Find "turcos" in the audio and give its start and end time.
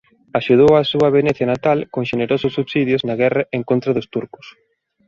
4.13-4.45